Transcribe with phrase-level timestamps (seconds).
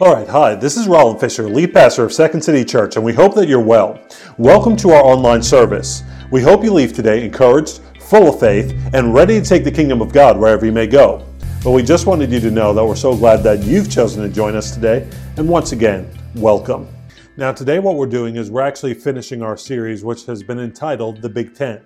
[0.00, 3.12] All right, hi, this is Roland Fisher, lead pastor of Second City Church, and we
[3.12, 4.00] hope that you're well.
[4.38, 6.02] Welcome to our online service.
[6.32, 10.02] We hope you leave today encouraged, full of faith, and ready to take the kingdom
[10.02, 11.24] of God wherever you may go.
[11.62, 14.28] But we just wanted you to know that we're so glad that you've chosen to
[14.28, 16.88] join us today, and once again, welcome.
[17.36, 21.22] Now, today, what we're doing is we're actually finishing our series, which has been entitled
[21.22, 21.80] The Big Ten.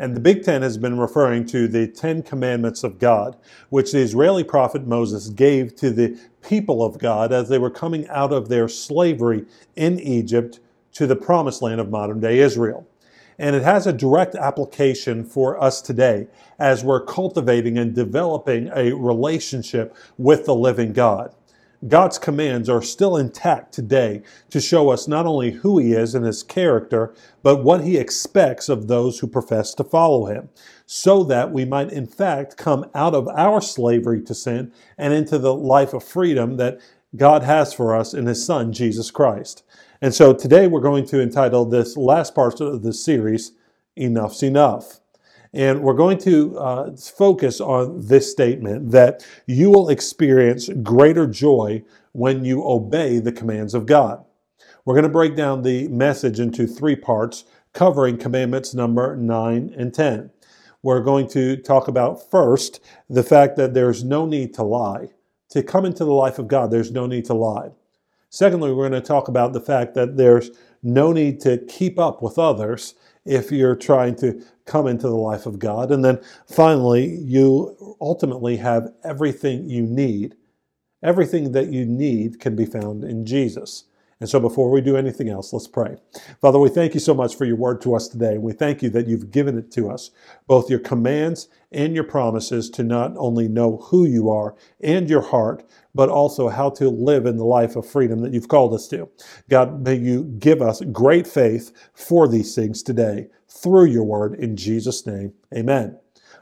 [0.00, 3.36] And the Big Ten has been referring to the Ten Commandments of God,
[3.68, 8.08] which the Israeli prophet Moses gave to the people of God as they were coming
[8.08, 9.44] out of their slavery
[9.76, 10.58] in Egypt
[10.92, 12.88] to the promised land of modern day Israel.
[13.38, 18.92] And it has a direct application for us today as we're cultivating and developing a
[18.94, 21.34] relationship with the living God.
[21.88, 26.26] God's commands are still intact today to show us not only who He is and
[26.26, 30.50] His character, but what He expects of those who profess to follow Him,
[30.84, 35.38] so that we might in fact come out of our slavery to sin and into
[35.38, 36.80] the life of freedom that
[37.16, 39.64] God has for us in His Son, Jesus Christ.
[40.02, 43.52] And so today we're going to entitle this last part of the series,
[43.96, 44.99] Enough's Enough.
[45.52, 51.82] And we're going to uh, focus on this statement that you will experience greater joy
[52.12, 54.24] when you obey the commands of God.
[54.84, 59.92] We're going to break down the message into three parts, covering commandments number 9 and
[59.92, 60.30] 10.
[60.82, 65.10] We're going to talk about first the fact that there's no need to lie.
[65.50, 67.70] To come into the life of God, there's no need to lie.
[68.30, 70.50] Secondly, we're going to talk about the fact that there's
[70.82, 75.46] no need to keep up with others if you're trying to come into the life
[75.46, 75.90] of God.
[75.90, 80.36] And then finally, you ultimately have everything you need.
[81.02, 83.84] Everything that you need can be found in Jesus.
[84.20, 85.96] And so before we do anything else, let's pray.
[86.42, 88.34] Father, we thank you so much for your word to us today.
[88.34, 90.10] And we thank you that you've given it to us,
[90.46, 95.22] both your commands and your promises to not only know who you are and your
[95.22, 98.86] heart, but also how to live in the life of freedom that you've called us
[98.88, 99.08] to.
[99.48, 104.56] God, may you give us great faith for these things today through your word in
[104.56, 105.32] Jesus' name.
[105.54, 105.98] Amen.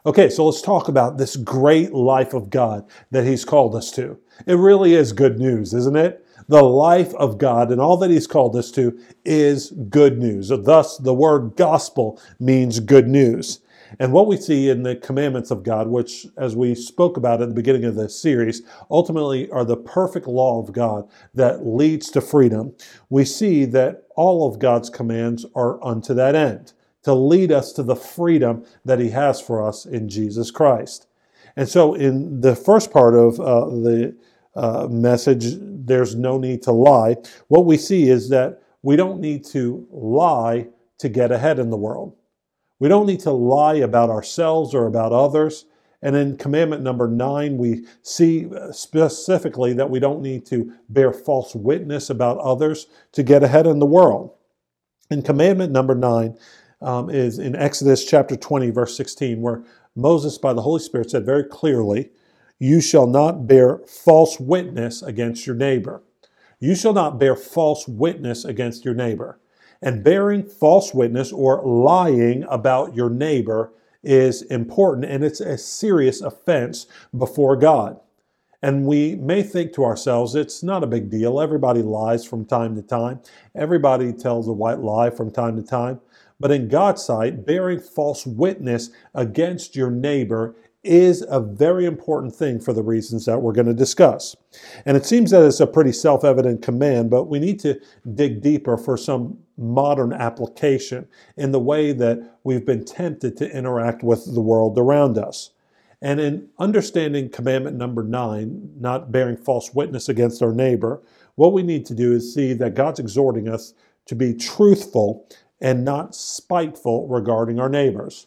[0.07, 4.19] Okay, so let's talk about this great life of God that He's called us to.
[4.47, 6.25] It really is good news, isn't it?
[6.49, 10.49] The life of God and all that He's called us to is good news.
[10.49, 13.61] Thus, the word gospel means good news.
[13.99, 17.49] And what we see in the commandments of God, which, as we spoke about at
[17.49, 22.21] the beginning of this series, ultimately are the perfect law of God that leads to
[22.21, 22.75] freedom,
[23.09, 26.73] we see that all of God's commands are unto that end
[27.03, 31.07] to lead us to the freedom that He has for us in Jesus Christ.
[31.57, 34.17] And so, in the first part of uh, the
[34.55, 37.17] uh, message, there's no need to lie.
[37.49, 41.77] What we see is that we don't need to lie to get ahead in the
[41.77, 42.17] world.
[42.79, 45.65] We don't need to lie about ourselves or about others.
[46.01, 51.55] And in commandment number nine, we see specifically that we don't need to bear false
[51.55, 54.33] witness about others to get ahead in the world.
[55.11, 56.39] In commandment number nine,
[56.81, 59.65] um, is in Exodus chapter 20, verse 16, where
[59.97, 62.11] Moses, by the Holy Spirit, said very clearly,
[62.59, 66.03] You shall not bear false witness against your neighbor.
[66.61, 69.41] You shall not bear false witness against your neighbor.
[69.81, 73.73] And bearing false witness or lying about your neighbor
[74.03, 76.87] is important and it's a serious offense
[77.17, 77.99] before God.
[78.61, 81.41] And we may think to ourselves, it's not a big deal.
[81.41, 83.21] Everybody lies from time to time.
[83.55, 86.01] Everybody tells a white lie from time to time.
[86.41, 90.55] But in God's sight, bearing false witness against your neighbor
[90.85, 94.37] is a very important thing for the reasons that we're going to discuss.
[94.87, 97.81] And it seems that it's a pretty self evident command, but we need to
[98.15, 104.05] dig deeper for some modern application in the way that we've been tempted to interact
[104.05, 105.51] with the world around us.
[106.01, 111.03] And in understanding commandment number nine, not bearing false witness against our neighbor,
[111.35, 113.75] what we need to do is see that God's exhorting us
[114.07, 115.29] to be truthful
[115.61, 118.27] and not spiteful regarding our neighbors.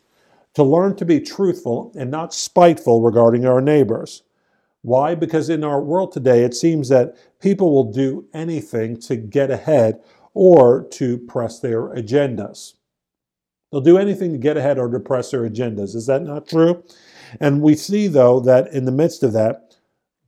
[0.55, 4.23] To learn to be truthful and not spiteful regarding our neighbors.
[4.81, 5.15] Why?
[5.15, 10.01] Because in our world today, it seems that people will do anything to get ahead
[10.33, 12.73] or to press their agendas.
[13.71, 15.95] They'll do anything to get ahead or to press their agendas.
[15.95, 16.83] Is that not true?
[17.39, 19.77] And we see, though, that in the midst of that,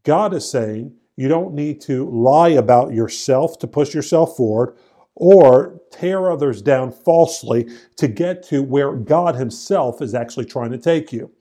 [0.03, 4.77] God is saying you don't need to lie about yourself to push yourself forward
[5.15, 7.67] or tear others down falsely
[7.97, 11.31] to get to where God Himself is actually trying to take you.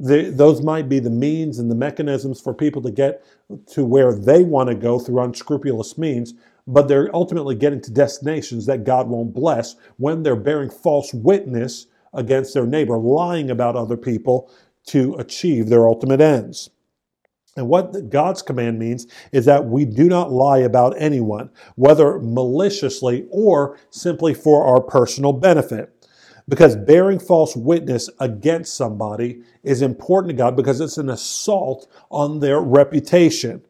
[0.00, 3.24] The, those might be the means and the mechanisms for people to get
[3.68, 6.34] to where they want to go through unscrupulous means,
[6.66, 11.86] but they're ultimately getting to destinations that God won't bless when they're bearing false witness
[12.12, 14.50] against their neighbor, lying about other people
[14.86, 16.70] to achieve their ultimate ends.
[17.56, 23.26] And what God's command means is that we do not lie about anyone, whether maliciously
[23.30, 25.90] or simply for our personal benefit.
[26.48, 32.40] Because bearing false witness against somebody is important to God because it's an assault on
[32.40, 33.64] their reputation.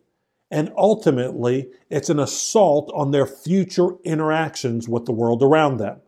[0.50, 6.00] And ultimately, it's an assault on their future interactions with the world around them.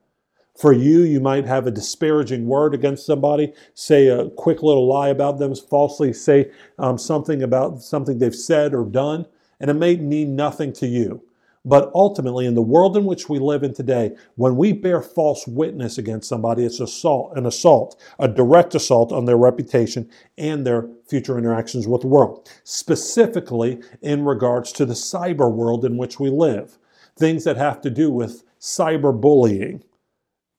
[0.58, 5.08] For you, you might have a disparaging word against somebody, say a quick little lie
[5.08, 9.26] about them, falsely say um, something about something they've said or done,
[9.60, 11.22] and it may mean nothing to you.
[11.66, 15.48] But ultimately, in the world in which we live in today, when we bear false
[15.48, 20.88] witness against somebody, it's assault, an assault, a direct assault on their reputation and their
[21.08, 22.48] future interactions with the world.
[22.62, 26.78] Specifically, in regards to the cyber world in which we live,
[27.16, 29.82] things that have to do with cyberbullying,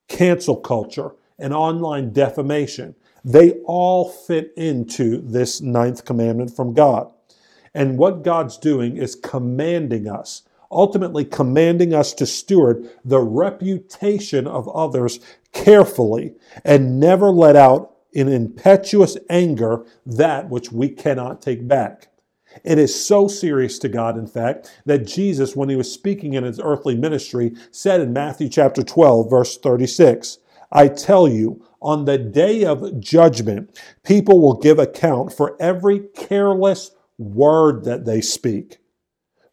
[0.07, 2.95] cancel culture, and online defamation.
[3.23, 7.11] They all fit into this ninth commandment from God.
[7.73, 14.67] And what God's doing is commanding us, ultimately commanding us to steward the reputation of
[14.69, 15.19] others
[15.53, 16.33] carefully
[16.65, 22.07] and never let out in impetuous anger that which we cannot take back.
[22.63, 26.43] It is so serious to God, in fact, that Jesus, when he was speaking in
[26.43, 30.39] his earthly ministry, said in Matthew chapter 12, verse 36,
[30.71, 36.91] I tell you, on the day of judgment, people will give account for every careless
[37.17, 38.79] word that they speak.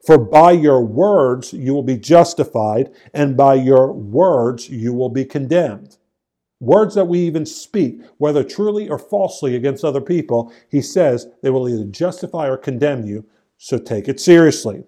[0.07, 5.25] For by your words you will be justified, and by your words you will be
[5.25, 5.97] condemned
[6.61, 11.51] words that we even speak, whether truly or falsely against other people, he says they
[11.51, 13.27] will either justify or condemn you,
[13.59, 14.85] so take it seriously.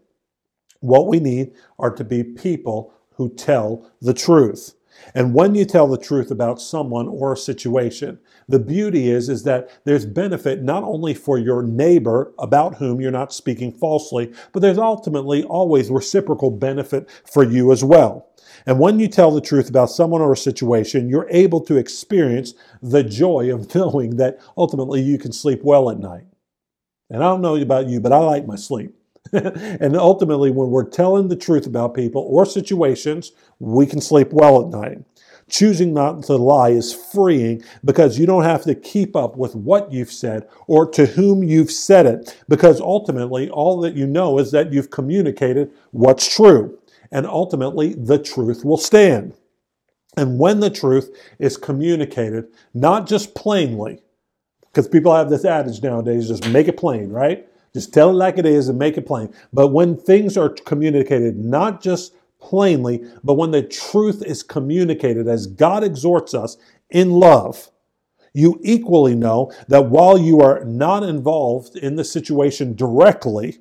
[0.81, 4.75] What we need are to be people who tell the truth.
[5.15, 8.19] And when you tell the truth about someone or a situation,
[8.49, 13.11] the beauty is, is that there's benefit not only for your neighbor about whom you're
[13.11, 18.29] not speaking falsely, but there's ultimately always reciprocal benefit for you as well.
[18.67, 22.55] And when you tell the truth about someone or a situation, you're able to experience
[22.83, 26.27] the joy of knowing that ultimately you can sleep well at night.
[27.09, 28.95] And I don't know about you, but I like my sleep.
[29.33, 34.63] and ultimately, when we're telling the truth about people or situations, we can sleep well
[34.63, 34.99] at night.
[35.49, 39.93] Choosing not to lie is freeing because you don't have to keep up with what
[39.93, 44.51] you've said or to whom you've said it, because ultimately, all that you know is
[44.51, 46.77] that you've communicated what's true
[47.11, 49.35] and ultimately the truth will stand.
[50.17, 54.01] And when the truth is communicated, not just plainly,
[54.63, 57.47] because people have this adage nowadays just make it plain, right?
[57.75, 59.35] Just tell it like it is and make it plain.
[59.53, 65.47] But when things are communicated, not just plainly, but when the truth is communicated as
[65.47, 66.57] God exhorts us
[66.91, 67.71] in love,
[68.33, 73.59] you equally know that while you are not involved in the situation directly,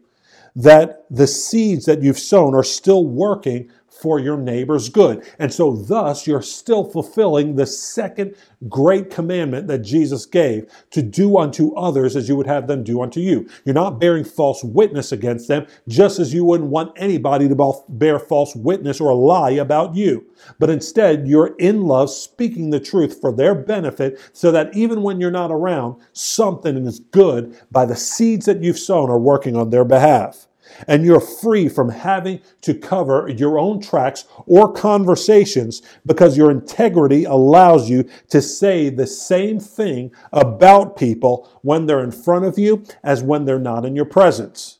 [0.55, 3.69] that the seeds that you've sown are still working
[4.05, 5.25] for your neighbor's good.
[5.39, 8.35] And so, thus, you're still fulfilling the second
[8.69, 13.01] great commandment that Jesus gave to do unto others as you would have them do
[13.01, 13.49] unto you.
[13.63, 18.19] You're not bearing false witness against them, just as you wouldn't want anybody to bear
[18.19, 20.23] false witness or lie about you.
[20.59, 25.19] But instead, you're in love, speaking the truth for their benefit, so that even when
[25.19, 29.71] you're not around, something is good by the seeds that you've sown are working on
[29.71, 30.45] their behalf
[30.87, 37.23] and you're free from having to cover your own tracks or conversations because your integrity
[37.23, 42.83] allows you to say the same thing about people when they're in front of you
[43.03, 44.79] as when they're not in your presence.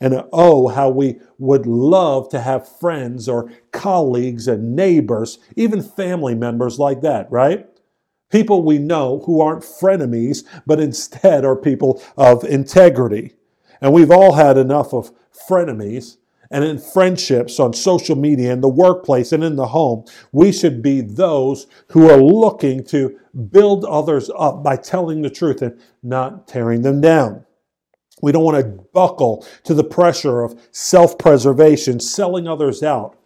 [0.00, 6.34] And oh, how we would love to have friends or colleagues and neighbors, even family
[6.34, 7.66] members like that, right?
[8.30, 13.34] People we know who aren't frenemies, but instead are people of integrity.
[13.84, 15.12] And we've all had enough of
[15.46, 16.16] frenemies
[16.50, 20.06] and in friendships on social media, in the workplace, and in the home.
[20.32, 23.18] We should be those who are looking to
[23.50, 27.44] build others up by telling the truth and not tearing them down.
[28.22, 33.18] We don't want to buckle to the pressure of self preservation, selling others out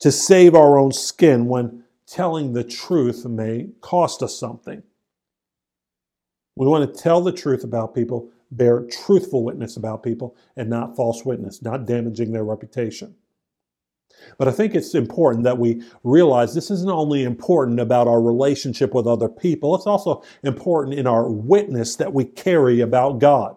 [0.00, 4.82] to save our own skin when telling the truth may cost us something.
[6.56, 10.96] We want to tell the truth about people bear truthful witness about people and not
[10.96, 13.14] false witness, not damaging their reputation.
[14.38, 18.94] But I think it's important that we realize this isn't only important about our relationship
[18.94, 23.56] with other people, it's also important in our witness that we carry about God.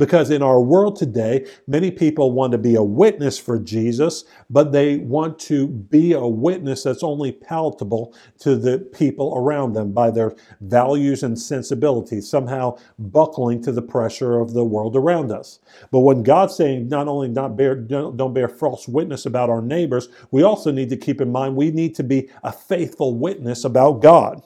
[0.00, 4.72] Because in our world today, many people want to be a witness for Jesus, but
[4.72, 10.10] they want to be a witness that's only palatable to the people around them by
[10.10, 15.58] their values and sensibilities, somehow buckling to the pressure of the world around us.
[15.90, 20.08] But when God's saying not only not bear, don't bear false witness about our neighbors,
[20.30, 24.00] we also need to keep in mind we need to be a faithful witness about
[24.00, 24.42] God.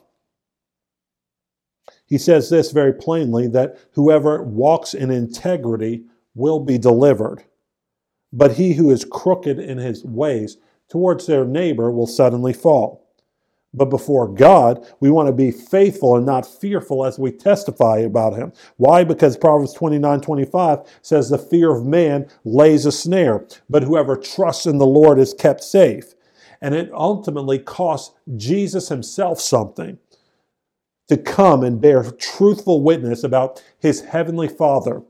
[2.07, 7.45] He says this very plainly that whoever walks in integrity will be delivered.
[8.33, 10.59] But he who is crooked in his ways
[10.89, 13.05] towards their neighbor will suddenly fall.
[13.73, 18.35] But before God, we want to be faithful and not fearful as we testify about
[18.35, 18.53] him.
[18.77, 19.03] Why?
[19.03, 24.67] Because Proverbs 29 25 says, The fear of man lays a snare, but whoever trusts
[24.67, 26.15] in the Lord is kept safe.
[26.61, 29.99] And it ultimately costs Jesus himself something
[31.09, 35.03] to come and bear truthful witness about his heavenly Father,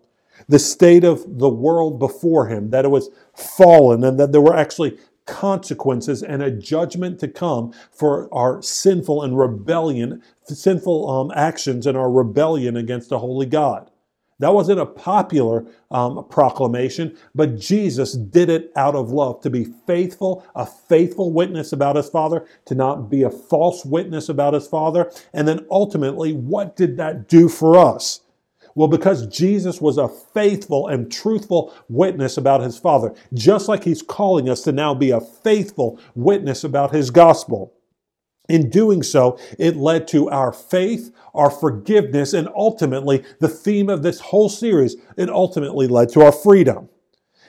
[0.48, 4.56] the state of the world before him, that it was fallen and that there were
[4.56, 11.86] actually consequences and a judgment to come for our sinful and rebellion, sinful um, actions
[11.86, 13.90] and our rebellion against the holy God.
[14.40, 19.64] That wasn't a popular um, proclamation, but Jesus did it out of love to be
[19.86, 24.66] faithful, a faithful witness about his Father, to not be a false witness about his
[24.66, 25.10] Father.
[25.32, 28.20] And then ultimately, what did that do for us?
[28.74, 34.02] Well, because Jesus was a faithful and truthful witness about his Father, just like he's
[34.02, 37.72] calling us to now be a faithful witness about his gospel.
[38.48, 44.02] In doing so, it led to our faith, our forgiveness, and ultimately, the theme of
[44.02, 46.90] this whole series, it ultimately led to our freedom.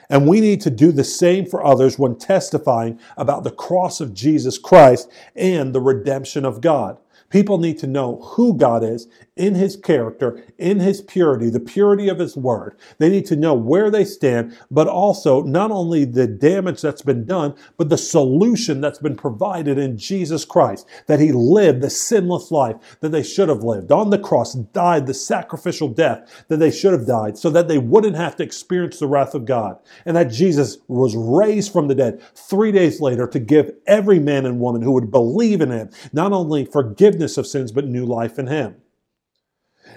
[0.08, 4.14] And we need to do the same for others when testifying about the cross of
[4.14, 6.98] Jesus Christ and the redemption of God.
[7.28, 12.08] People need to know who God is in his character, in his purity, the purity
[12.08, 12.78] of his word.
[12.98, 17.26] They need to know where they stand, but also not only the damage that's been
[17.26, 22.50] done, but the solution that's been provided in Jesus Christ, that he lived the sinless
[22.50, 26.70] life that they should have lived on the cross, died the sacrificial death that they
[26.70, 30.16] should have died, so that they wouldn't have to experience the wrath of God, and
[30.16, 34.60] that Jesus was raised from the dead three days later to give every man and
[34.60, 38.46] woman who would believe in him not only forgiveness of sins, but new life in
[38.46, 38.76] him.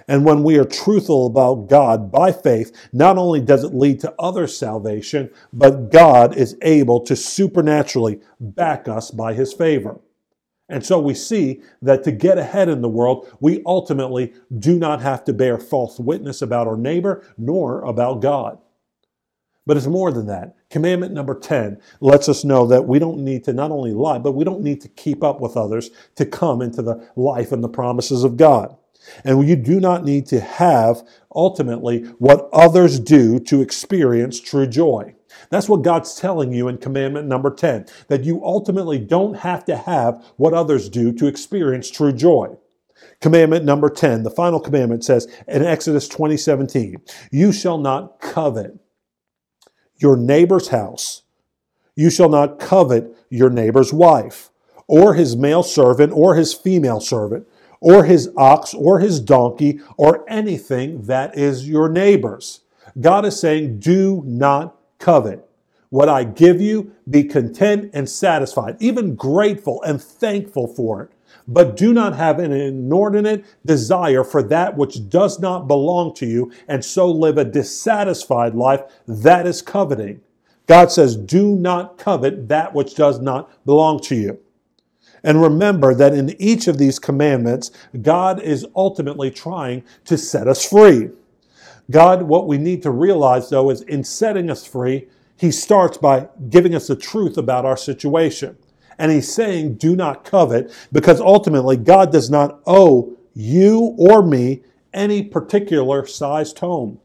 [0.08, 4.14] And when we are truthful about God by faith, not only does it lead to
[4.18, 10.00] other salvation, but God is able to supernaturally back us by his favor.
[10.68, 15.02] And so we see that to get ahead in the world, we ultimately do not
[15.02, 18.58] have to bear false witness about our neighbor nor about God.
[19.66, 20.56] But it's more than that.
[20.70, 24.32] Commandment number 10 lets us know that we don't need to not only lie, but
[24.32, 27.68] we don't need to keep up with others to come into the life and the
[27.68, 28.76] promises of God.
[29.24, 31.02] And you do not need to have
[31.34, 35.14] ultimately what others do to experience true joy.
[35.48, 39.76] That's what God's telling you in commandment number 10, that you ultimately don't have to
[39.76, 42.56] have what others do to experience true joy.
[43.20, 46.96] Commandment number 10, the final commandment says in Exodus 20, 17,
[47.30, 48.78] you shall not covet
[49.96, 51.22] your neighbor's house.
[51.94, 54.50] You shall not covet your neighbor's wife,
[54.86, 57.46] or his male servant, or his female servant,
[57.80, 62.60] or his ox or his donkey or anything that is your neighbor's.
[63.00, 65.46] God is saying, do not covet.
[65.88, 71.10] What I give you, be content and satisfied, even grateful and thankful for it.
[71.48, 76.52] But do not have an inordinate desire for that which does not belong to you,
[76.68, 78.82] and so live a dissatisfied life.
[79.08, 80.20] That is coveting.
[80.66, 84.38] God says, do not covet that which does not belong to you.
[85.22, 87.70] And remember that in each of these commandments,
[88.02, 91.10] God is ultimately trying to set us free.
[91.90, 96.28] God, what we need to realize though is in setting us free, He starts by
[96.48, 98.56] giving us the truth about our situation.
[98.98, 104.62] And He's saying, do not covet, because ultimately God does not owe you or me
[104.92, 107.00] any particular sized home.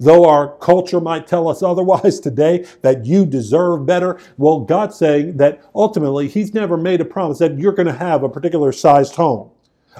[0.00, 5.36] Though our culture might tell us otherwise today, that you deserve better, well, God's saying
[5.38, 9.16] that ultimately He's never made a promise that you're going to have a particular sized
[9.16, 9.50] home,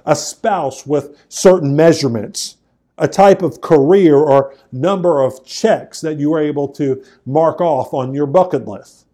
[0.05, 2.57] a spouse with certain measurements,
[2.99, 7.93] a type of career or number of checks that you are able to mark off
[7.93, 9.07] on your bucket list.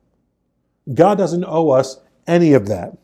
[0.95, 2.97] God doesn't owe us any of that.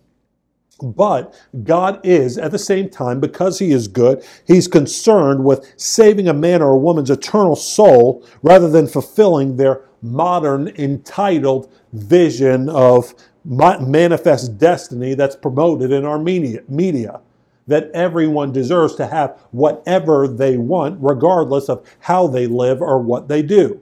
[0.83, 6.29] But God is, at the same time, because He is good, He's concerned with saving
[6.29, 13.15] a man or a woman's eternal soul rather than fulfilling their modern, entitled vision of
[13.45, 17.21] manifest destiny that's promoted in our media.
[17.67, 23.29] that everyone deserves to have whatever they want, regardless of how they live or what
[23.29, 23.81] they do.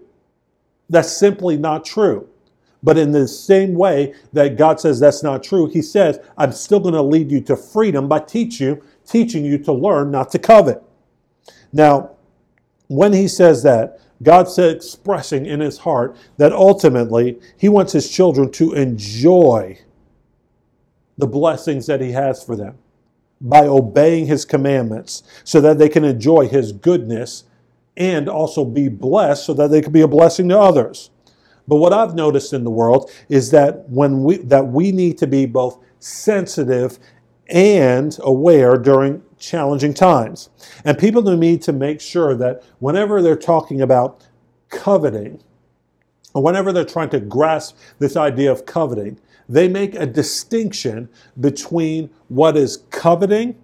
[0.91, 2.29] That's simply not true.
[2.83, 6.81] But in the same way that God says that's not true, He says, I'm still
[6.81, 10.39] going to lead you to freedom by teach you, teaching you to learn not to
[10.39, 10.83] covet.
[11.73, 12.11] Now,
[12.89, 18.51] when He says that, God's expressing in His heart that ultimately He wants His children
[18.53, 19.79] to enjoy
[21.19, 22.79] the blessings that He has for them
[23.41, 27.45] by obeying His commandments so that they can enjoy His goodness
[27.97, 31.11] and also be blessed so that they can be a blessing to others.
[31.69, 35.27] But what I've noticed in the world is that when we that we need to
[35.27, 36.99] be both sensitive
[37.49, 40.51] and aware during challenging times.
[40.85, 44.27] And people need to make sure that whenever they're talking about
[44.69, 45.43] coveting,
[46.35, 49.19] or whenever they're trying to grasp this idea of coveting,
[49.49, 51.09] they make a distinction
[51.41, 53.57] between what is coveting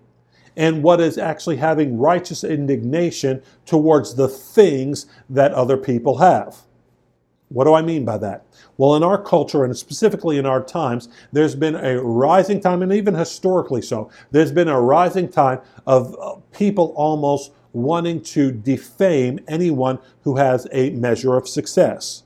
[0.56, 6.58] and what is actually having righteous indignation towards the things that other people have.
[7.52, 8.46] What do I mean by that?
[8.78, 12.92] Well, in our culture, and specifically in our times, there's been a rising time, and
[12.92, 19.40] even historically so, there's been a rising time of uh, people almost wanting to defame
[19.48, 22.22] anyone who has a measure of success.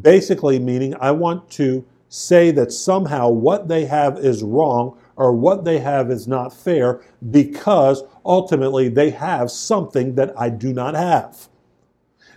[0.00, 5.64] Basically, meaning I want to say that somehow what they have is wrong or what
[5.64, 11.48] they have is not fair because ultimately they have something that I do not have.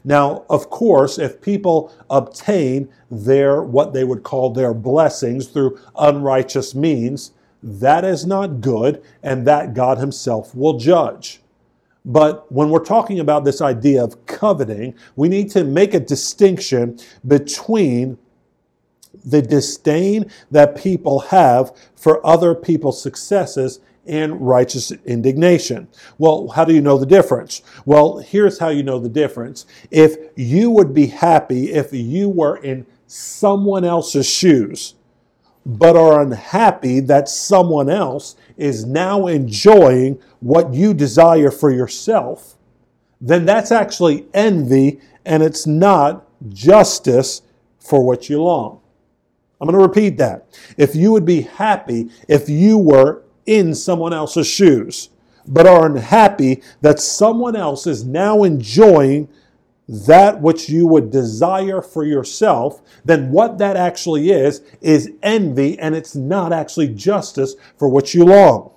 [0.06, 6.76] Now, of course, if people obtain their, what they would call their blessings through unrighteous
[6.76, 7.32] means,
[7.64, 11.42] that is not good, and that God Himself will judge.
[12.06, 17.00] But when we're talking about this idea of coveting, we need to make a distinction
[17.28, 18.20] between
[19.26, 25.88] the disdain that people have for other people's successes and righteous indignation.
[26.18, 27.62] Well, how do you know the difference?
[27.86, 29.66] Well, here's how you know the difference.
[29.92, 34.96] If you would be happy if you were in someone else's shoes,
[35.66, 42.56] but are unhappy that someone else is now enjoying what you desire for yourself,
[43.20, 47.42] then that's actually envy and it's not justice
[47.80, 48.80] for what you long.
[49.60, 50.48] I'm going to repeat that.
[50.78, 55.10] If you would be happy if you were in someone else's shoes,
[55.48, 59.28] but are unhappy that someone else is now enjoying
[59.88, 65.96] that which you would desire for yourself, then what that actually is, is envy, and
[65.96, 68.72] it's not actually justice for which you long.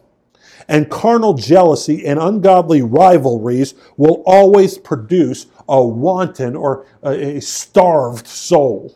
[0.68, 8.94] And carnal jealousy and ungodly rivalries will always produce a wanton or a starved soul.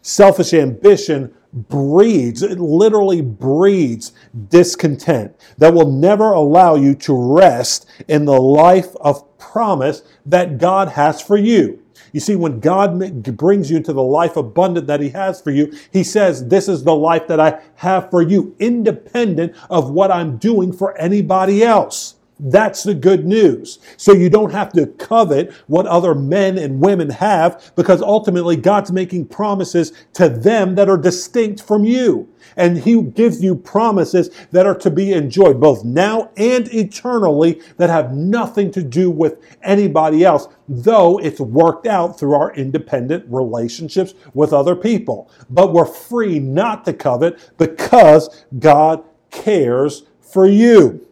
[0.00, 4.12] Selfish ambition breeds, it literally breeds
[4.48, 10.88] discontent that will never allow you to rest in the life of promise that God
[10.90, 11.82] has for you.
[12.12, 15.72] You see, when God brings you into the life abundant that He has for you,
[15.90, 20.36] He says, This is the life that I have for you, independent of what I'm
[20.36, 22.16] doing for anybody else.
[22.40, 23.78] That's the good news.
[23.96, 28.90] So you don't have to covet what other men and women have because ultimately God's
[28.90, 32.28] making promises to them that are distinct from you.
[32.56, 37.90] And He gives you promises that are to be enjoyed both now and eternally that
[37.90, 44.14] have nothing to do with anybody else, though it's worked out through our independent relationships
[44.34, 45.30] with other people.
[45.48, 51.06] But we're free not to covet because God cares for you.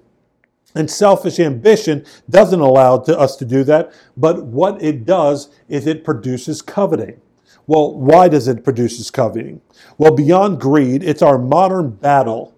[0.75, 5.87] And selfish ambition doesn't allow to us to do that, but what it does is
[5.87, 7.21] it produces coveting.
[7.67, 9.61] Well, why does it produce coveting?
[9.99, 12.55] Well, beyond greed, it's our modern battle.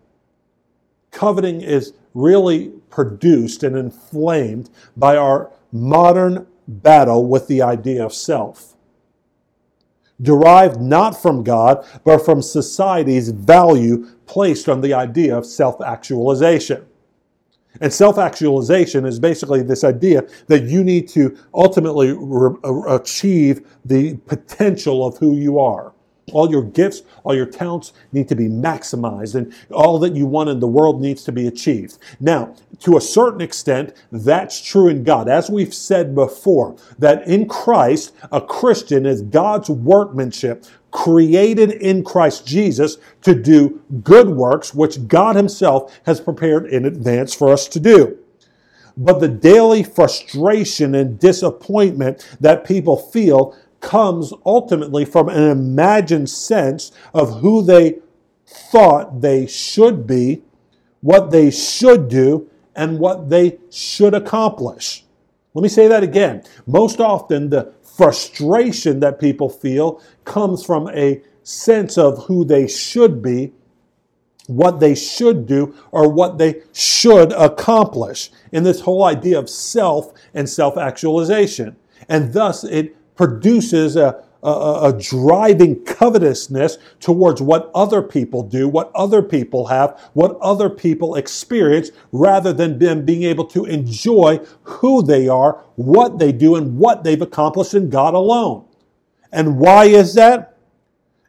[1.10, 8.74] Coveting is really produced and inflamed by our modern battle with the idea of self.
[10.20, 16.86] Derived not from God, but from society's value placed on the idea of self actualization.
[17.80, 23.66] And self actualization is basically this idea that you need to ultimately re- uh, achieve
[23.84, 25.91] the potential of who you are.
[26.30, 30.50] All your gifts, all your talents need to be maximized, and all that you want
[30.50, 31.98] in the world needs to be achieved.
[32.20, 35.28] Now, to a certain extent, that's true in God.
[35.28, 42.46] As we've said before, that in Christ, a Christian is God's workmanship created in Christ
[42.46, 47.80] Jesus to do good works, which God Himself has prepared in advance for us to
[47.80, 48.18] do.
[48.96, 56.92] But the daily frustration and disappointment that people feel comes ultimately from an imagined sense
[57.12, 57.98] of who they
[58.46, 60.42] thought they should be
[61.02, 65.04] what they should do, and what they should accomplish.
[65.52, 66.42] Let me say that again.
[66.66, 73.20] Most often, the frustration that people feel comes from a sense of who they should
[73.20, 73.52] be,
[74.46, 80.12] what they should do, or what they should accomplish in this whole idea of self
[80.32, 81.76] and self actualization.
[82.08, 88.90] And thus, it produces a, a, a, driving covetousness towards what other people do, what
[88.96, 95.04] other people have, what other people experience, rather than them being able to enjoy who
[95.04, 98.64] they are, what they do, and what they've accomplished in God alone.
[99.30, 100.56] And why is that?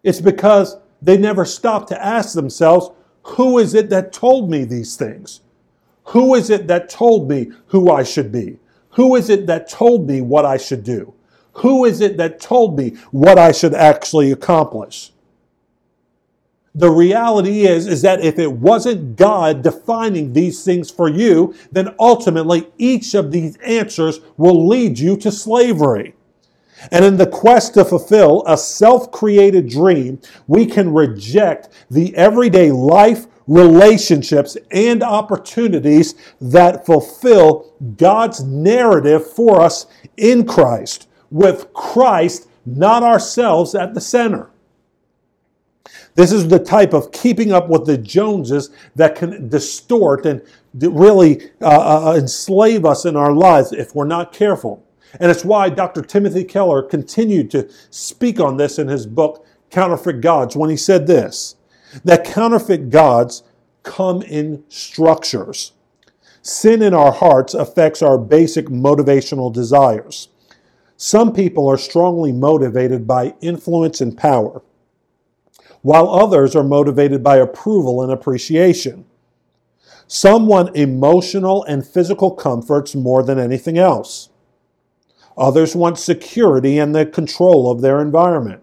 [0.02, 2.90] It's because they never stop to ask themselves,
[3.22, 5.42] who is it that told me these things?
[6.06, 8.58] Who is it that told me who I should be?
[8.94, 11.14] Who is it that told me what I should do?
[11.58, 15.12] Who is it that told me what I should actually accomplish?
[16.76, 21.94] The reality is, is that if it wasn't God defining these things for you, then
[22.00, 26.16] ultimately each of these answers will lead you to slavery.
[26.92, 32.72] And in the quest to fulfill a self created dream, we can reject the everyday
[32.72, 39.86] life, relationships, and opportunities that fulfill God's narrative for us
[40.18, 44.52] in Christ with Christ, not ourselves, at the center.
[46.14, 50.44] This is the type of keeping up with the Joneses that can distort and
[50.76, 54.86] really uh, uh, uh, enslave us in our lives if we're not careful.
[55.20, 56.04] And it's why Dr.
[56.04, 61.08] Timothy Keller continued to speak on this in his book, Counterfeit Gods, when he said
[61.08, 61.56] this
[62.04, 63.44] that counterfeit gods
[63.82, 65.74] come in structures.
[66.44, 70.30] Sin in our hearts affects our basic motivational desires.
[70.98, 74.62] Some people are strongly motivated by influence and power,
[75.82, 79.06] while others are motivated by approval and appreciation.
[80.08, 84.30] Some want emotional and physical comforts more than anything else.
[85.38, 88.62] Others want security and the control of their environment.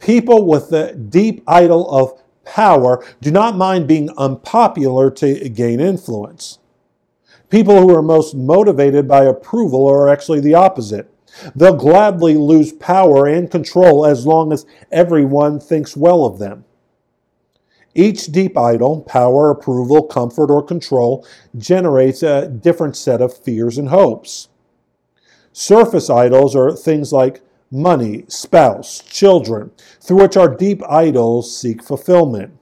[0.00, 6.58] People with the deep idol of power do not mind being unpopular to gain influence.
[7.48, 11.12] People who are most motivated by approval are actually the opposite.
[11.54, 16.64] They'll gladly lose power and control as long as everyone thinks well of them.
[17.94, 23.88] Each deep idol, power, approval, comfort, or control, generates a different set of fears and
[23.88, 24.48] hopes.
[25.52, 32.56] Surface idols are things like money, spouse, children, through which our deep idols seek fulfillment.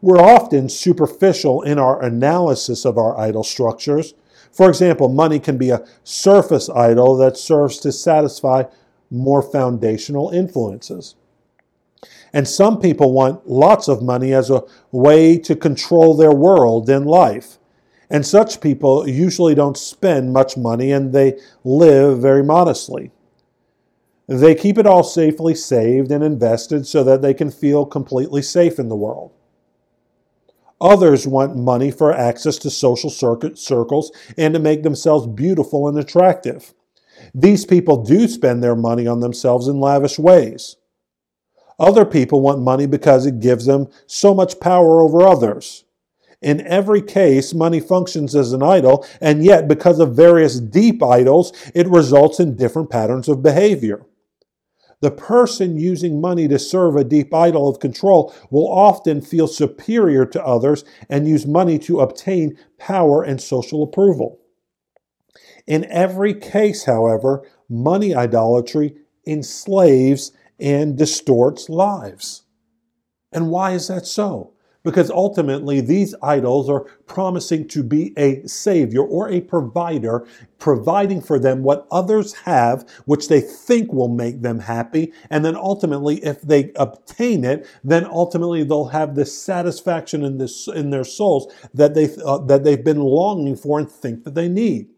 [0.00, 4.14] We're often superficial in our analysis of our idol structures
[4.52, 8.64] for example, money can be a surface idol that serves to satisfy
[9.10, 11.14] more foundational influences.
[12.32, 17.06] And some people want lots of money as a way to control their world and
[17.06, 17.58] life.
[18.10, 23.12] And such people usually don't spend much money and they live very modestly.
[24.26, 28.78] They keep it all safely saved and invested so that they can feel completely safe
[28.78, 29.32] in the world.
[30.80, 36.72] Others want money for access to social circles and to make themselves beautiful and attractive.
[37.34, 40.76] These people do spend their money on themselves in lavish ways.
[41.78, 45.84] Other people want money because it gives them so much power over others.
[46.40, 51.52] In every case, money functions as an idol, and yet, because of various deep idols,
[51.74, 54.06] it results in different patterns of behavior.
[55.00, 60.26] The person using money to serve a deep idol of control will often feel superior
[60.26, 64.40] to others and use money to obtain power and social approval.
[65.66, 72.42] In every case, however, money idolatry enslaves and distorts lives.
[73.30, 74.54] And why is that so?
[74.82, 80.26] Because ultimately these idols are promising to be a savior or a provider,
[80.58, 85.12] providing for them what others have, which they think will make them happy.
[85.30, 90.68] And then ultimately, if they obtain it, then ultimately they'll have this satisfaction in this,
[90.68, 94.48] in their souls that they, uh, that they've been longing for and think that they
[94.48, 94.88] need.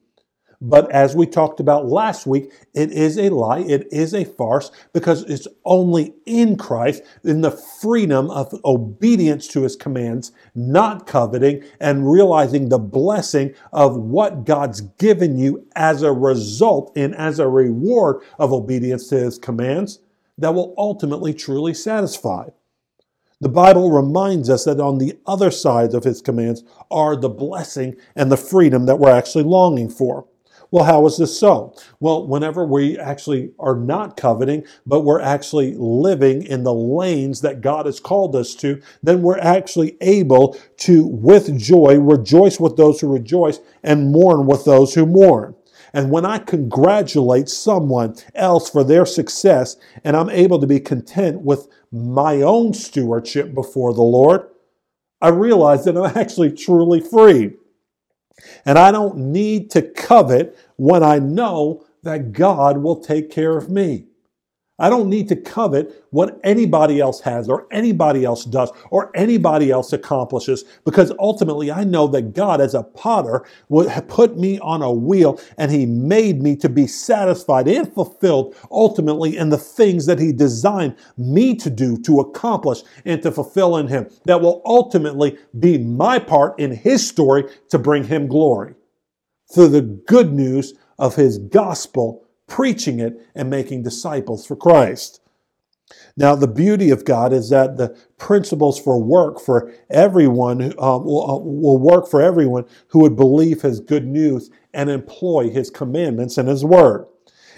[0.62, 3.61] But as we talked about last week, it is a lie.
[3.61, 9.62] It is a farce because it's only in Christ, in the freedom of obedience to
[9.62, 16.12] his commands, not coveting and realizing the blessing of what God's given you as a
[16.12, 20.01] result and as a reward of obedience to his commands
[20.37, 22.49] that will ultimately truly satisfy.
[23.40, 27.96] The Bible reminds us that on the other side of his commands are the blessing
[28.14, 30.27] and the freedom that we're actually longing for.
[30.72, 31.74] Well, how is this so?
[31.98, 37.61] Well, whenever we actually are not coveting, but we're actually living in the lanes that
[37.61, 43.00] God has called us to, then we're actually able to, with joy, rejoice with those
[43.00, 45.56] who rejoice and mourn with those who mourn.
[45.92, 51.40] And when I congratulate someone else for their success and I'm able to be content
[51.40, 54.42] with my own stewardship before the Lord,
[55.20, 57.54] I realize that I'm actually truly free.
[58.64, 63.70] And I don't need to covet when I know that God will take care of
[63.70, 64.07] me.
[64.81, 69.71] I don't need to covet what anybody else has or anybody else does or anybody
[69.71, 73.45] else accomplishes because ultimately I know that God, as a potter,
[74.09, 79.37] put me on a wheel and He made me to be satisfied and fulfilled ultimately
[79.37, 83.87] in the things that He designed me to do, to accomplish, and to fulfill in
[83.87, 84.09] Him.
[84.25, 88.75] That will ultimately be my part in His story to bring Him glory.
[89.55, 95.23] Through the good news of His gospel preaching it and making disciples for Christ.
[96.17, 101.31] Now, the beauty of God is that the principles for work for everyone um, will,
[101.31, 106.37] uh, will work for everyone who would believe His good news and employ His commandments
[106.37, 107.07] and His word.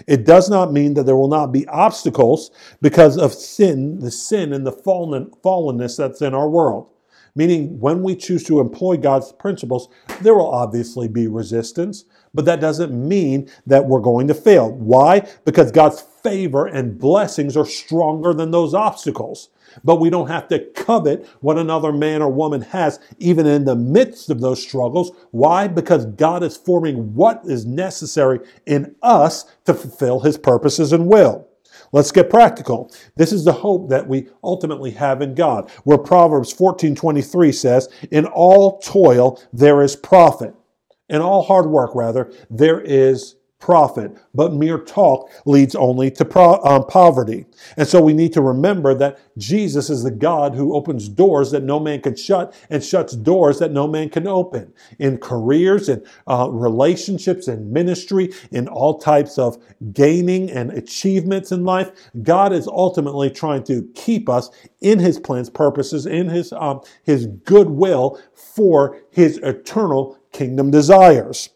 [0.07, 2.51] It does not mean that there will not be obstacles
[2.81, 6.89] because of sin, the sin and the fallen, fallenness that's in our world.
[7.35, 9.89] Meaning, when we choose to employ God's principles,
[10.21, 14.71] there will obviously be resistance, but that doesn't mean that we're going to fail.
[14.71, 15.27] Why?
[15.45, 19.49] Because God's favor and blessings are stronger than those obstacles.
[19.83, 23.75] But we don't have to covet what another man or woman has, even in the
[23.75, 25.11] midst of those struggles.
[25.31, 25.67] Why?
[25.67, 31.47] Because God is forming what is necessary in us to fulfill his purposes and will.
[31.91, 32.91] Let's get practical.
[33.15, 38.25] This is the hope that we ultimately have in God, where Proverbs 14:23 says, "In
[38.25, 40.55] all toil there is profit."
[41.09, 46.61] In all hard work, rather, there is profit, but mere talk leads only to pro-
[46.63, 47.45] um, poverty.
[47.77, 51.63] And so we need to remember that Jesus is the God who opens doors that
[51.63, 56.05] no man can shut and shuts doors that no man can open in careers and
[56.27, 59.57] uh, relationships and ministry, in all types of
[59.93, 61.91] gaining and achievements in life.
[62.21, 64.49] God is ultimately trying to keep us
[64.81, 71.49] in his plans, purposes, in his, um, his goodwill for his eternal kingdom desires.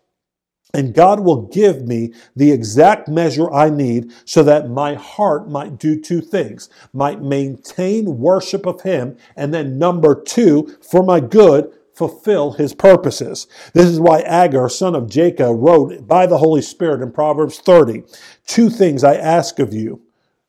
[0.73, 5.79] And God will give me the exact measure I need so that my heart might
[5.79, 11.71] do two things might maintain worship of Him, and then number two, for my good,
[11.95, 13.47] fulfill His purposes.
[13.73, 18.03] This is why Agur, son of Jacob, wrote by the Holy Spirit in Proverbs 30
[18.45, 20.01] Two things I ask of you.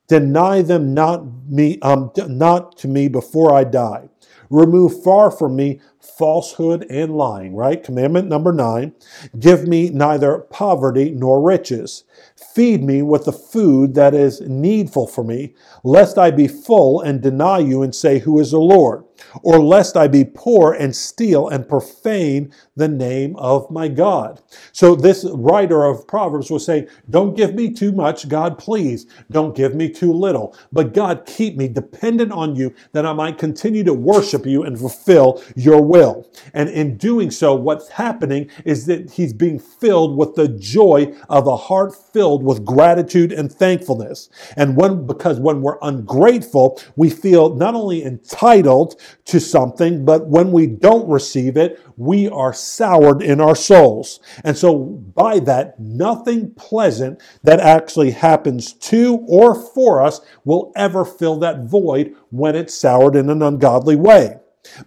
[0.08, 4.08] Deny them not me, um, not to me before I die.
[4.50, 7.82] Remove far from me falsehood and lying, right?
[7.82, 8.92] Commandment number nine.
[9.38, 12.04] Give me neither poverty nor riches.
[12.36, 17.20] Feed me with the food that is needful for me, lest I be full and
[17.20, 19.04] deny you and say, Who is the Lord?
[19.42, 24.40] Or lest I be poor and steal and profane the name of my God.
[24.72, 29.06] So this writer of Proverbs was saying, Don't give me too much, God, please.
[29.30, 30.56] Don't give me too little.
[30.72, 34.78] But God, keep me dependent on you that I might continue to worship you and
[34.78, 36.30] fulfill your will.
[36.54, 41.46] And in doing so, what's happening is that he's being filled with the joy of
[41.46, 44.28] a heart filled with gratitude and thankfulness.
[44.56, 50.52] And when, because when we're ungrateful, we feel not only entitled to something, but when
[50.52, 54.20] we don't receive it, we are soured in our souls.
[54.44, 61.04] And so by that, nothing pleasant that actually happens to or for us will ever
[61.04, 64.38] fill that void when it's soured in an ungodly way.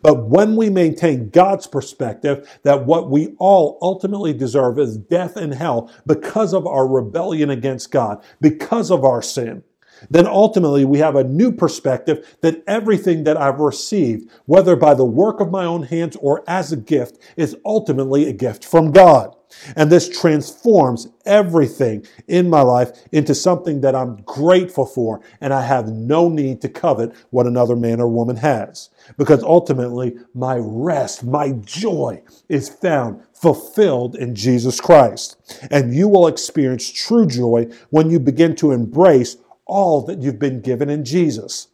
[0.02, 5.54] But when we maintain God's perspective that what we all ultimately deserve is death and
[5.54, 9.64] hell because of our rebellion against God, because of our sin,
[10.10, 15.06] then ultimately we have a new perspective that everything that I've received, whether by the
[15.06, 19.36] work of my own hands or as a gift, is ultimately a gift from God.
[19.76, 25.62] And this transforms everything in my life into something that I'm grateful for, and I
[25.64, 28.90] have no need to covet what another man or woman has.
[29.18, 35.38] Because ultimately, my rest, my joy is found fulfilled in Jesus Christ.
[35.70, 39.38] And you will experience true joy when you begin to embrace
[39.72, 41.70] all that you've been given in Jesus.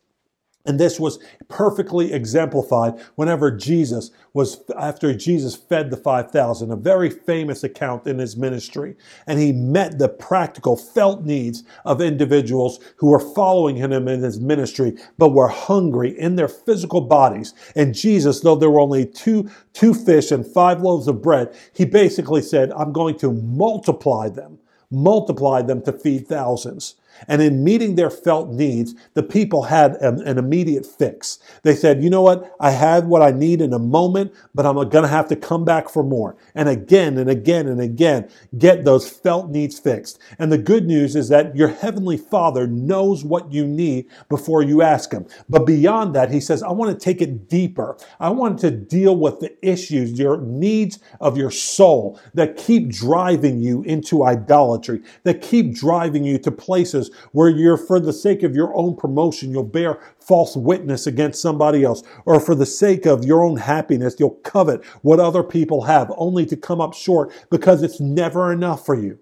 [0.68, 7.10] And this was perfectly exemplified whenever Jesus was, after Jesus fed the 5,000, a very
[7.10, 8.98] famous account in his ministry.
[9.26, 14.42] And he met the practical, felt needs of individuals who were following him in his
[14.42, 17.54] ministry, but were hungry in their physical bodies.
[17.78, 21.86] And Jesus, though there were only two, two fish and five loaves of bread, he
[21.86, 24.60] basically said, I'm going to multiply them,
[24.92, 26.96] multiply them to feed thousands.
[27.28, 31.40] And in meeting their felt needs, the people had an, an, immediate fix.
[31.64, 32.56] They said, you know what?
[32.60, 35.66] I had what I need in a moment, but I'm going to have to come
[35.66, 36.38] back for more.
[36.56, 40.20] And again and again and again, get those felt needs fixed.
[40.40, 44.82] And the good news is that your heavenly father knows what you need before you
[44.82, 45.26] ask him.
[45.50, 47.98] But beyond that, he says, I want to take it deeper.
[48.20, 53.60] I want to deal with the issues, your needs of your soul that keep driving
[53.60, 58.56] you into idolatry, that keep driving you to places where you're, for the sake of
[58.56, 63.26] your own promotion, you'll bear false witness against somebody else, or for the sake of
[63.26, 67.84] your own happiness, you'll covet what other people have only to come up short because
[67.84, 69.20] it's never enough for you.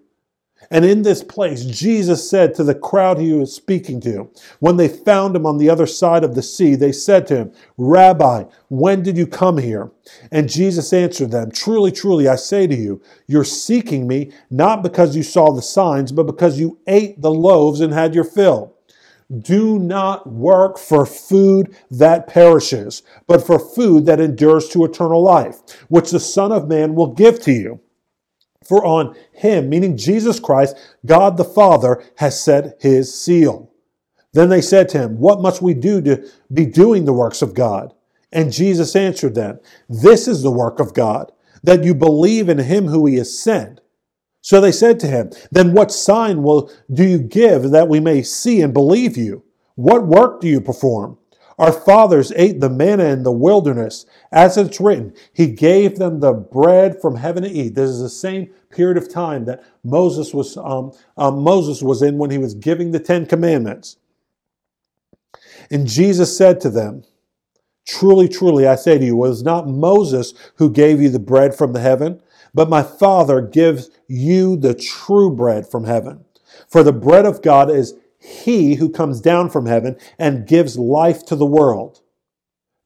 [0.70, 4.88] And in this place, Jesus said to the crowd he was speaking to, when they
[4.88, 9.02] found him on the other side of the sea, they said to him, Rabbi, when
[9.02, 9.90] did you come here?
[10.32, 15.14] And Jesus answered them, Truly, truly, I say to you, you're seeking me not because
[15.14, 18.74] you saw the signs, but because you ate the loaves and had your fill.
[19.38, 25.58] Do not work for food that perishes, but for food that endures to eternal life,
[25.88, 27.80] which the Son of Man will give to you.
[28.66, 33.70] For on him, meaning Jesus Christ, God the Father has set his seal.
[34.32, 37.54] Then they said to him, What must we do to be doing the works of
[37.54, 37.94] God?
[38.32, 42.88] And Jesus answered them, This is the work of God, that you believe in him
[42.88, 43.80] who he has sent.
[44.42, 48.22] So they said to him, Then what sign will do you give that we may
[48.22, 49.42] see and believe you?
[49.74, 51.18] What work do you perform?
[51.58, 54.04] Our fathers ate the manna in the wilderness.
[54.30, 57.74] As it's written, He gave them the bread from heaven to eat.
[57.74, 62.18] This is the same period of time that Moses was, um, um, Moses was in
[62.18, 63.96] when he was giving the Ten Commandments.
[65.70, 67.04] And Jesus said to them,
[67.86, 71.54] Truly, truly, I say to you, it was not Moses who gave you the bread
[71.54, 72.20] from the heaven,
[72.52, 76.24] but my Father gives you the true bread from heaven.
[76.68, 77.94] For the bread of God is
[78.26, 82.00] he who comes down from heaven and gives life to the world.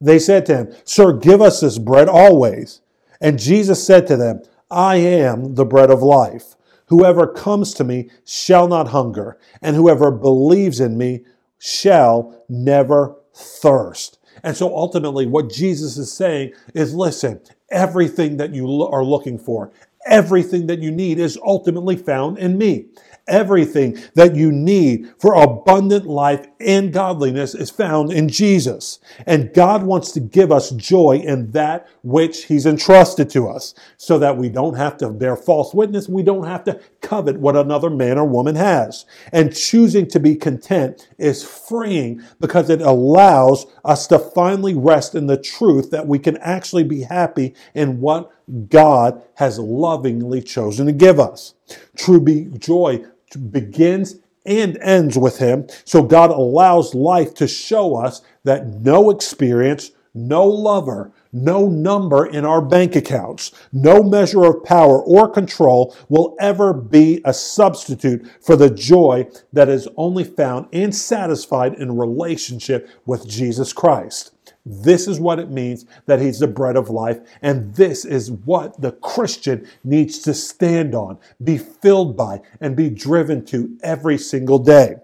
[0.00, 2.80] They said to him, Sir, give us this bread always.
[3.20, 6.56] And Jesus said to them, I am the bread of life.
[6.86, 11.24] Whoever comes to me shall not hunger, and whoever believes in me
[11.58, 14.18] shall never thirst.
[14.42, 19.70] And so ultimately, what Jesus is saying is listen, everything that you are looking for,
[20.06, 22.86] everything that you need is ultimately found in me
[23.28, 28.98] everything that you need for abundant life and godliness is found in Jesus.
[29.26, 34.18] And God wants to give us joy in that which He's entrusted to us so
[34.18, 36.08] that we don't have to bear false witness.
[36.08, 39.06] We don't have to covet what another man or woman has.
[39.32, 45.26] And choosing to be content is freeing because it allows us to finally rest in
[45.26, 48.30] the truth that we can actually be happy in what
[48.68, 51.54] God has lovingly chosen to give us.
[51.96, 52.20] True
[52.58, 53.04] joy
[53.50, 55.66] begins and ends with Him.
[55.84, 62.44] So God allows life to show us that no experience, no lover, no number in
[62.44, 68.56] our bank accounts, no measure of power or control will ever be a substitute for
[68.56, 74.32] the joy that is only found and satisfied in relationship with Jesus Christ.
[74.66, 77.18] This is what it means that he's the bread of life.
[77.40, 82.90] And this is what the Christian needs to stand on, be filled by, and be
[82.90, 84.96] driven to every single day.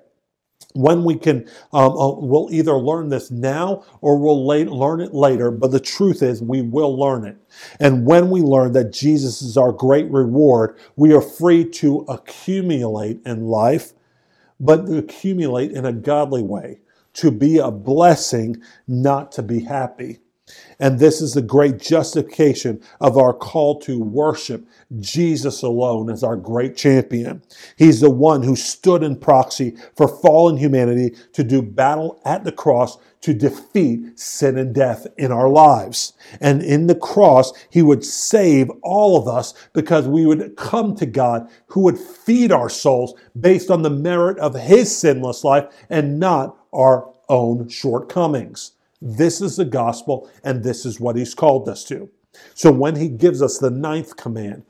[0.75, 5.14] When we can, um, uh, we'll either learn this now or we'll late, learn it
[5.14, 5.51] later.
[5.51, 7.38] But the truth is, we will learn it.
[7.81, 13.21] And when we learn that Jesus is our great reward, we are free to accumulate
[13.25, 13.95] in life,
[14.61, 16.81] but accumulate in a godly way
[17.17, 20.21] to be a blessing, not to be happy.
[20.79, 24.65] And this is the great justification of our call to worship
[25.01, 27.43] Jesus alone as our great champion.
[27.77, 32.53] He's the one who stood in proxy for fallen humanity to do battle at the
[32.53, 36.13] cross to defeat sin and death in our lives.
[36.41, 41.07] And in the cross, he would save all of us because we would come to
[41.07, 46.21] God who would feed our souls based on the merit of his sinless life and
[46.21, 48.73] not our own shortcomings.
[49.01, 52.09] This is the gospel, and this is what he's called us to.
[52.55, 54.65] So when he gives us the ninth command,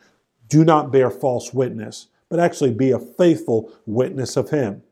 [0.49, 4.83] do not bear false witness, but actually be a faithful witness of him.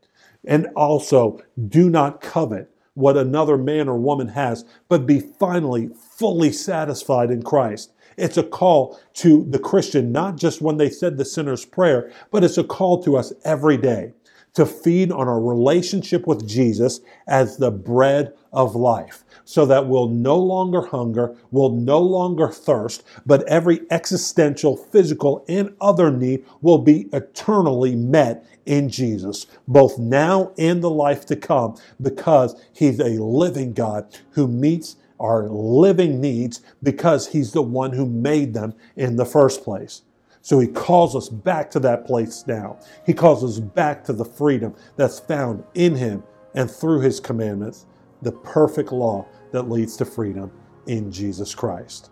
[0.45, 6.51] And also, do not covet what another man or woman has, but be finally fully
[6.51, 7.91] satisfied in Christ.
[8.17, 12.43] It's a call to the Christian, not just when they said the sinner's prayer, but
[12.43, 14.13] it's a call to us every day
[14.55, 20.09] to feed on our relationship with Jesus as the bread of life so that we'll
[20.09, 26.79] no longer hunger, we'll no longer thirst, but every existential, physical, and other need will
[26.79, 33.21] be eternally met in Jesus, both now and the life to come, because He's a
[33.21, 39.15] living God who meets our living needs because He's the one who made them in
[39.15, 40.01] the first place.
[40.45, 42.77] So he calls us back to that place now.
[43.03, 46.23] He calls us back to the freedom that's found in him
[46.53, 47.87] and through his commandments,
[48.21, 50.51] the perfect law that leads to freedom
[50.85, 52.11] in Jesus Christ.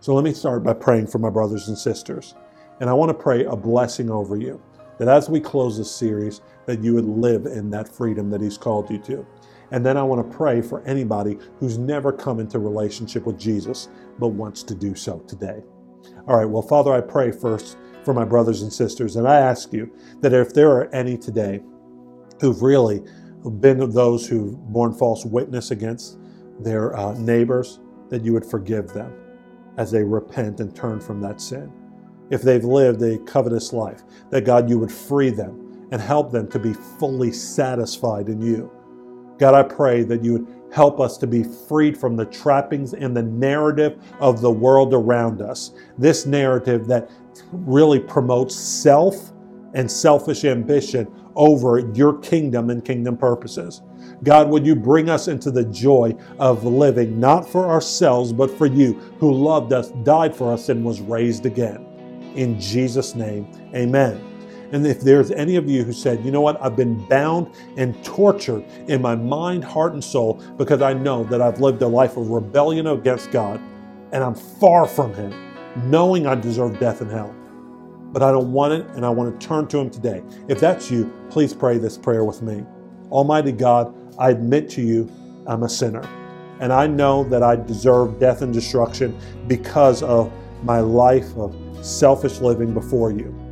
[0.00, 2.34] So let me start by praying for my brothers and sisters.
[2.80, 4.62] And I want to pray a blessing over you
[4.98, 8.58] that as we close this series, that you would live in that freedom that he's
[8.58, 9.26] called you to.
[9.70, 13.88] And then I want to pray for anybody who's never come into relationship with Jesus
[14.18, 15.62] but wants to do so today.
[16.26, 19.72] All right, well, Father, I pray first for my brothers and sisters, and I ask
[19.72, 21.60] you that if there are any today
[22.40, 23.02] who've really
[23.60, 26.18] been those who've borne false witness against
[26.60, 29.12] their uh, neighbors, that you would forgive them
[29.76, 31.72] as they repent and turn from that sin.
[32.30, 36.48] If they've lived a covetous life, that God, you would free them and help them
[36.50, 38.70] to be fully satisfied in you.
[39.38, 43.16] God, I pray that you would help us to be freed from the trappings and
[43.16, 45.72] the narrative of the world around us.
[45.98, 47.10] This narrative that
[47.52, 49.32] really promotes self
[49.74, 53.82] and selfish ambition over your kingdom and kingdom purposes.
[54.22, 58.66] God, would you bring us into the joy of living not for ourselves, but for
[58.66, 61.84] you who loved us, died for us, and was raised again.
[62.34, 64.25] In Jesus' name, amen.
[64.72, 68.02] And if there's any of you who said, you know what, I've been bound and
[68.04, 72.16] tortured in my mind, heart, and soul because I know that I've lived a life
[72.16, 73.60] of rebellion against God
[74.12, 75.32] and I'm far from Him,
[75.90, 77.34] knowing I deserve death and hell.
[78.12, 80.22] But I don't want it and I want to turn to Him today.
[80.48, 82.64] If that's you, please pray this prayer with me.
[83.10, 85.10] Almighty God, I admit to you
[85.46, 86.02] I'm a sinner.
[86.60, 91.54] And I know that I deserve death and destruction because of my life of
[91.84, 93.45] selfish living before you.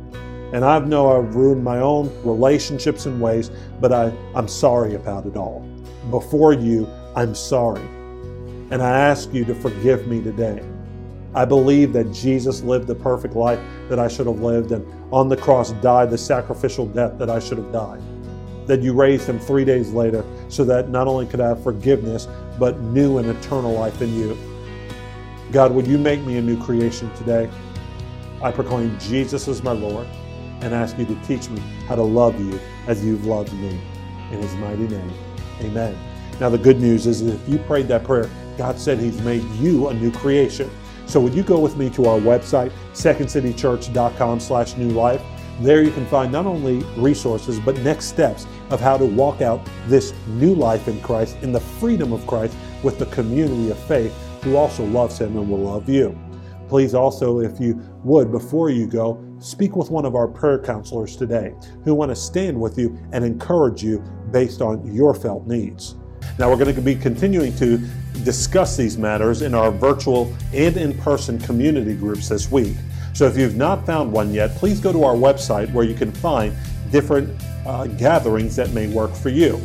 [0.55, 3.51] And I know I've ruined my own relationships and ways,
[3.81, 5.67] but I, I'm sorry about it all.
[6.09, 7.81] Before you, I'm sorry.
[8.71, 10.63] And I ask you to forgive me today.
[11.33, 15.27] I believe that Jesus lived the perfect life that I should have lived and on
[15.27, 18.01] the cross died the sacrificial death that I should have died.
[18.65, 22.29] That you raised him three days later so that not only could I have forgiveness,
[22.57, 24.37] but new and eternal life in you.
[25.51, 27.49] God, would you make me a new creation today?
[28.41, 30.07] I proclaim Jesus as my Lord
[30.61, 33.79] and ask you to teach me how to love you as you've loved me.
[34.31, 35.13] In his mighty name,
[35.61, 35.97] amen.
[36.39, 39.43] Now, the good news is that if you prayed that prayer, God said he's made
[39.53, 40.69] you a new creation.
[41.05, 45.21] So would you go with me to our website, secondcitychurch.com slash new life.
[45.61, 49.61] There you can find not only resources, but next steps of how to walk out
[49.87, 54.13] this new life in Christ, in the freedom of Christ, with the community of faith
[54.41, 56.17] who also loves him and will love you.
[56.67, 61.15] Please also, if you would, before you go, speak with one of our prayer counselors
[61.15, 61.53] today
[61.83, 65.95] who want to stand with you and encourage you based on your felt needs.
[66.39, 67.77] Now, we're going to be continuing to
[68.23, 72.75] discuss these matters in our virtual and in person community groups this week.
[73.13, 76.11] So, if you've not found one yet, please go to our website where you can
[76.11, 76.55] find
[76.91, 79.61] different uh, gatherings that may work for you.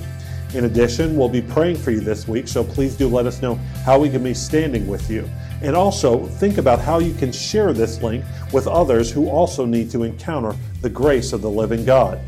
[0.55, 3.55] In addition, we'll be praying for you this week, so please do let us know
[3.85, 5.29] how we can be standing with you.
[5.63, 9.91] And also think about how you can share this link with others who also need
[9.93, 12.19] to encounter the grace of the living God.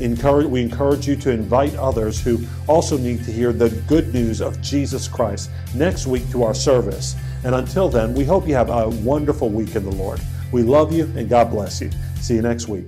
[0.00, 4.40] Encourage, we encourage you to invite others who also need to hear the good news
[4.40, 7.14] of Jesus Christ next week to our service.
[7.44, 10.20] And until then, we hope you have a wonderful week in the Lord.
[10.50, 11.90] We love you and God bless you.
[12.20, 12.86] See you next week.